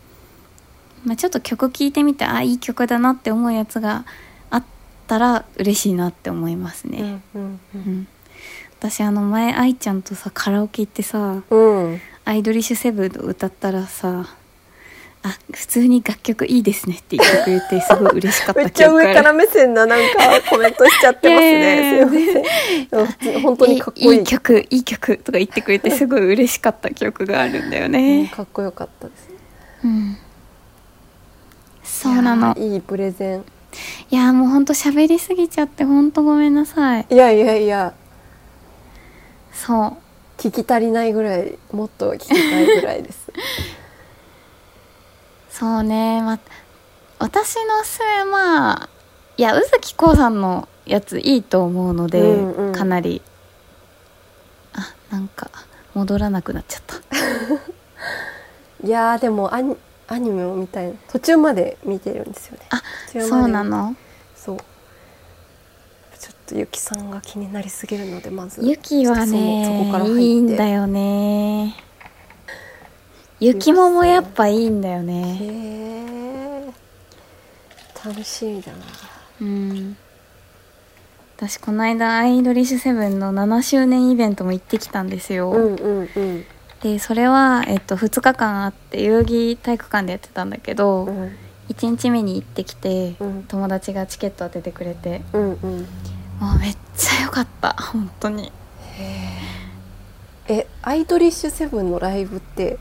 [1.05, 4.05] まあ、ちょっと曲聴いてみてあいい曲だなって思うやつが
[4.49, 4.63] あっ
[5.07, 8.07] たら嬉しいなって思いますね、うんうんうん。
[8.79, 11.91] 私あの前愛ちゃんとさカラオケ行ってさうん。
[11.91, 14.25] うん「アイドリッシュセブン」を歌ったらさ
[15.25, 22.07] あ普通に楽曲いいですねって言ってくれてすごい嬉しかっ めっちゃ上から目線ななんかコメントしちゃってますね。
[22.07, 23.41] すいません。
[23.41, 24.19] 本当にかっこいい。
[24.19, 29.29] いい曲いい曲とか言ってくれてすごい嬉しかった記憶があるんだようんね、かっこよかったです。
[29.83, 30.17] うん、
[31.83, 33.45] そうなのいいいプレゼン。
[34.11, 37.93] いやもうほんと喋りすぎちゃってほんとごめんなさいいやいやいや、
[39.51, 39.97] そう
[40.37, 43.31] 聞き足りないぐらい、もっと聞きたいぐらいです。
[45.57, 46.21] そうね。
[46.21, 46.37] ま
[47.17, 48.89] 私のおすすめまあ
[49.37, 52.73] いや宇崎こうさんのやついいと思うので、うんうん。
[52.73, 53.21] かなり。
[54.73, 55.49] あなんか
[55.93, 56.95] 戻らなくなっちゃった。
[58.85, 59.77] いやーでもアニ
[60.09, 60.93] アニメを見たい。
[61.07, 62.65] 途中まで見てるんですよね。
[62.71, 62.81] あ
[63.27, 63.95] そうなの？
[64.35, 64.57] そう。
[66.19, 68.59] ちょっとゆきさんが気になりすぎるのでまず。
[68.61, 69.37] ゆきはちょっとそそ
[69.85, 70.15] こから入って。
[70.15, 71.75] ねいいんだよね
[73.39, 75.37] ゆきももやっぱいいんだよね。
[75.41, 75.45] へ
[76.67, 76.73] え
[78.05, 78.77] 楽しみだな。
[79.41, 79.97] うん。
[81.37, 86.45] 私この間アイドリッシュセブンの7周年イベントも行ってきたんですよ、うんうんうん。
[86.81, 91.35] でそれは、えっと、2日間あって代々木体育館でやってたんだけど、うん。
[91.69, 93.43] 1日目に行ってきて、うん。
[93.43, 95.23] 友達がチケット当ててくれて。
[95.33, 95.79] うんうん。
[96.39, 97.73] もうめっちゃ良かった。
[97.73, 98.53] 本当に。
[100.47, 100.67] え。
[100.83, 102.79] アイドリッシュセブンのライブってうん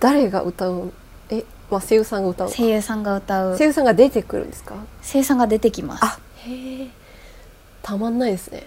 [0.00, 0.92] 誰が歌う？
[1.30, 3.58] え、まあ、声優さんが歌う声優さんが歌う。
[3.58, 4.74] 声優さんが出てくるんですか？
[5.02, 6.04] 声優さんが出てきます。
[6.04, 6.88] あへえ。
[7.82, 8.64] たまんないですね。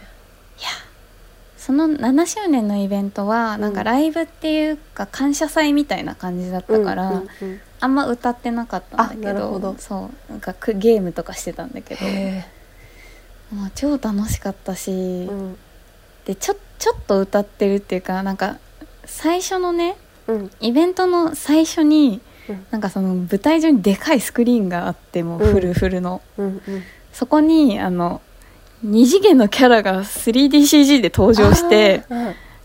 [1.58, 7.22] その7周年のイベントはなんかうんライブっていうか感謝祭みたいな感じだったから、
[7.80, 9.76] あんま歌ってなかったんだけどほど。
[9.78, 12.46] そうなんかくゲームとかしてたんだけどへ
[13.52, 15.58] もう超楽しかったし、えうん。
[16.26, 18.58] でちょちょっと歌ってるっていうかなんか
[19.06, 19.96] 最初のね
[20.30, 20.52] うん。
[20.60, 22.66] イベントの最初にうん。
[22.72, 26.62] なんかその舞台上にでかいスクリーンがあってもうフルフルの、うんうん。
[27.14, 28.22] そこにあの
[28.82, 32.04] 二次元のキャラが 3DCG で登場して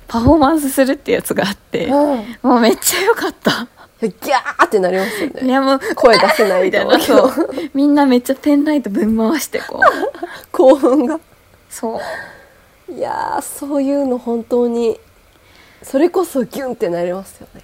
[0.06, 2.12] パフォーマンスするってやつがあってうん。
[2.12, 3.68] うんいもうめっちゃ良かった。
[4.04, 7.32] やギャーってなりますよいねやもう声出せない みたいとなそう。
[7.74, 9.82] みんなめっちゃペンライトぶん回してこう。
[10.52, 11.18] 興奮が。
[11.70, 12.00] そ
[12.88, 12.92] う。
[12.92, 14.98] いやーそういうの本当に
[15.82, 17.62] それこそギュンってなりますよね。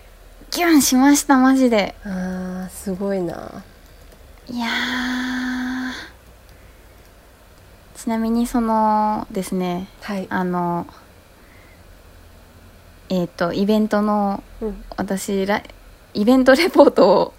[0.51, 1.95] ギュンしましたマジで。
[2.05, 3.65] あーすごいな。
[4.49, 4.71] いやー。
[7.95, 10.27] ちなみにそのですねはい。
[10.31, 10.87] あの
[13.11, 14.85] えっ、とイベントのうん。
[14.97, 15.63] 私ラ
[16.15, 17.35] イベントレポートを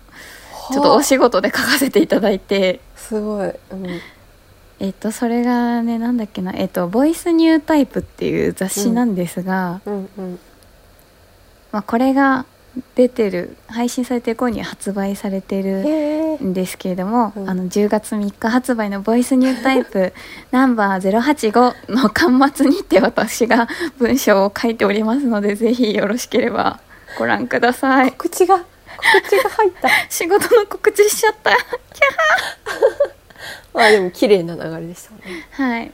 [0.72, 2.80] ちょっとお仕事で書かせていただいて。
[2.95, 3.88] すごい、うん、
[4.80, 6.53] えっ、とそれがねなんだっけな。
[6.55, 10.39] えっ、と「ボイスニュータイプ」っていう雑誌なんですが、うんうん
[11.72, 12.45] まあ、これが
[12.95, 17.49] 出てる配信されてる頃に発売されてるんですけれども、うん。
[17.49, 20.13] あの10月3日発売の「ボイスニュータイプ
[20.51, 23.67] ナンバー085」の端末にて私が
[23.97, 26.80] 文章を書いておりますのでぜひよろしければ
[27.17, 28.13] ご覧ください。
[28.13, 28.63] 口が
[29.26, 29.89] 口が入った。
[30.09, 31.51] 仕事の告知しちゃった。
[31.51, 31.57] キ
[33.74, 35.22] まあでも綺麗な流れでしたね。
[35.57, 35.82] ャはい。
[35.82, 35.91] へ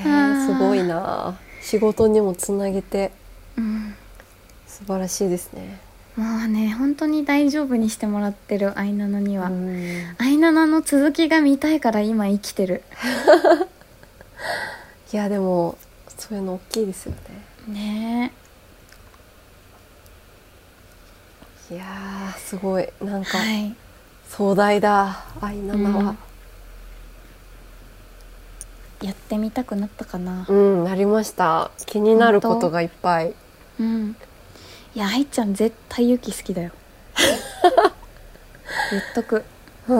[0.00, 0.04] え
[0.46, 1.36] すごいな
[1.68, 3.12] 仕事にもつなげて
[3.58, 3.94] うん。
[4.66, 5.78] 素晴らしいですね。
[6.16, 10.16] もうね本当に大丈夫にしてもらってるアイナナには、うん。
[10.16, 12.84] アイナナの続きが見たいから今生きてる。
[15.12, 15.76] いやでも
[16.16, 17.14] そういうの大きいですよ
[17.68, 17.74] ね。
[17.74, 18.32] ね。
[21.70, 22.88] いやーすごい。
[23.02, 23.76] なんかはい。
[24.26, 26.16] 壮大だアイナナは
[29.02, 30.46] やってみたくなったかな。
[30.48, 31.70] うん、なりました。
[31.86, 33.34] 気になることがいっぱい。
[33.80, 34.16] うん。
[34.94, 36.72] いや愛ちゃん絶対ユキ好きだよ。
[38.90, 39.44] 言っとく。
[39.88, 39.94] う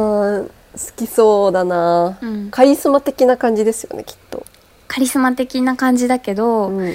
[0.45, 2.51] ん好きそうだな、うん。
[2.51, 4.45] カリスマ的な感じですよねきっと、
[4.87, 6.95] カリスマ的な感じだけど、うん、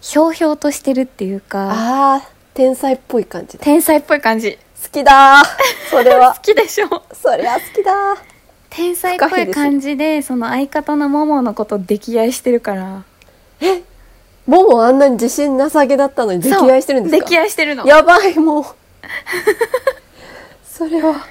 [0.00, 2.22] ひょうひょうとしてるっていうかあー
[2.54, 3.64] 天才っぽい感じだ。
[3.64, 4.58] 天才っぽい感じ。
[4.82, 6.34] 好きだーそれは。
[6.38, 6.88] 好きでしょ。
[7.12, 8.37] そりゃ好きだー
[8.70, 13.04] 天才っぽい感じでその相方のモモのこと溺愛してるから。
[14.46, 17.26] ももあんなに自信なさげだったのに溺愛してるんですか？
[17.28, 17.86] 溺愛してるの。
[17.86, 18.64] やばいもう。
[20.64, 21.26] それは。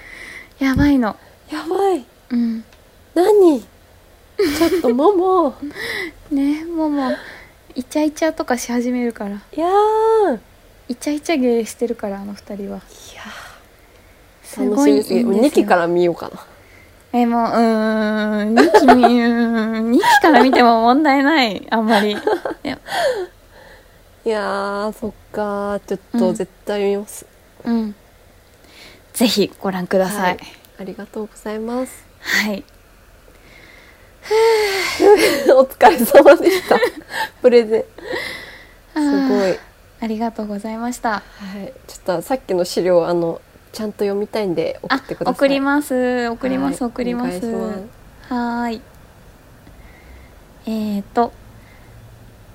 [0.60, 1.16] やばいの。
[1.52, 2.06] やばい。
[2.30, 2.64] うん。
[3.16, 3.62] 何？
[3.62, 5.56] ちょっともも
[6.30, 7.12] ねモモ。
[7.74, 9.42] イチャイチャとかし始めるから。
[9.52, 10.40] いやー。
[10.90, 12.78] イチャイチャ芸してるからあの二人は。
[12.78, 13.24] いや
[14.44, 15.20] すごいいいんですよ。
[15.22, 16.46] 2期から見ようかな
[17.14, 21.66] えもううーん2期見うーん2期から見ても問題ない。
[21.70, 22.12] あんまり。
[22.12, 22.16] い
[22.64, 22.80] や
[24.26, 25.76] いやーそっか。
[25.76, 26.20] ーちょっうん。
[26.20, 27.26] と絶対見ます、
[27.64, 27.96] うん。
[29.14, 30.38] ぜひご覧ください。
[30.80, 32.06] ありがとうございます。
[32.20, 32.64] はい、
[35.56, 36.78] お疲れ様でした。
[37.42, 37.84] プレゼン。
[38.94, 39.60] あすーごい。
[40.00, 41.10] ありがとうございました。
[41.12, 41.24] は
[41.64, 41.74] い。
[41.88, 43.42] ちょっとさっきの資料あの
[43.78, 48.82] ちゃんと読みたいんで送あってください送ります送ります、はい送りますはーい
[50.66, 51.32] えーと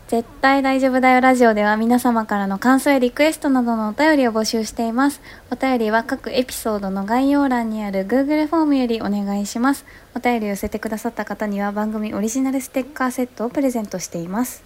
[0.08, 5.22] 絶対大丈夫だよラジオでは皆様からの感想やリクエストなどのお便りを募集しています。
[5.50, 9.86] お便りは各エピソードの概要欄にある Google フォームよりお願いします。
[10.14, 14.62] お便りを寄せてくださった方には番組オリジナルステッカーセットをプレゼントしています。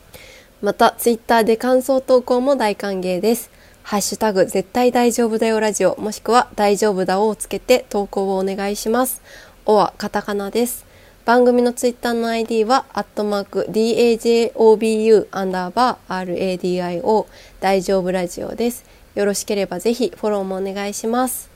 [0.63, 3.49] また、ツイッターで感想投稿も大歓迎です。
[3.89, 9.22] ハッシュタグ、絶対大丈夫だよラジオ、もしくは大丈夫だをつけて投稿をお願いします。
[9.64, 10.84] おはカタカナです。
[11.24, 17.26] 番組のツイッターの ID は、アットマーク、DAJOBU アンダーバー RADIO
[17.61, 18.84] 大丈夫ラジオです。
[19.14, 21.49] よろしければぜひフォローもお願いします。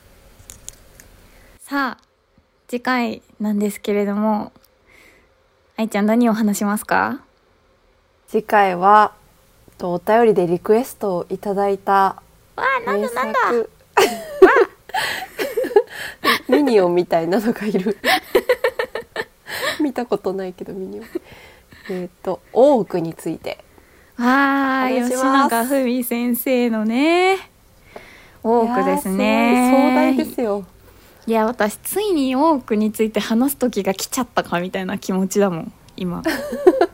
[1.58, 2.04] さあ、
[2.68, 4.52] 次回なんですけれども、
[5.76, 7.22] 愛ちゃん何を話しますか？
[8.28, 9.14] 次回は、
[9.80, 12.22] とお便りでリクエストをいただいたわ
[12.56, 13.38] あ、なん名だなんだ。
[16.22, 17.96] 作ミニオンみたいなのがいる。
[19.80, 21.06] 見たことないけどミニオン。
[21.88, 23.64] えっ、と大奥について。
[24.18, 27.38] わあ、お願いし吉永文先生のね、
[28.42, 29.72] 多くですね。
[29.72, 30.66] 壮大ですよ。
[31.26, 36.22] いや、私、ついに多くについて話す時が来ちゃったかみたいな気持ちだもん、今。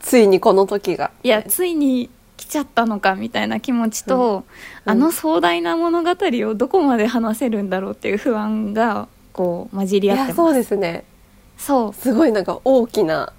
[0.00, 1.10] ついにこの時が。
[1.22, 4.44] いや、ついに来ちゃったのかみたいな気持ちと、
[4.86, 4.92] うん。
[4.92, 10.28] あの壮大な物語をどこまで話せるんだろうっていう不安が、こう、混じり合ってます。
[10.28, 11.04] いやそうですね。
[11.56, 11.92] そう。
[11.92, 13.32] すごいなんか大きな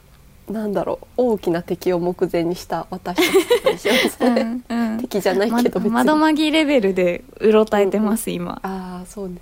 [0.50, 4.98] なんだろう大きな敵を目前にした私たちって感じしますうね、んうん。
[5.00, 8.60] 敵じゃないけど別に、ま窓まぎレベルでうろたえてます、今。
[8.64, 9.42] ああそうですね。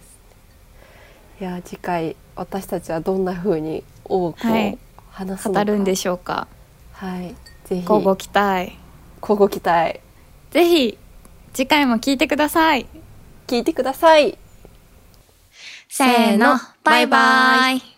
[1.40, 4.78] いや次回私たちはどんな風に大奥をはい。
[5.12, 6.48] 話すのか、語るんでしょうか。
[6.98, 7.36] はい
[7.66, 8.78] ぜひ交互期待。
[9.22, 10.00] 交互期待
[10.52, 10.98] ぜひ、
[11.54, 12.86] 次回も聞いてください。
[13.48, 14.38] 聞いてください
[15.90, 17.97] せーの、バイバイ。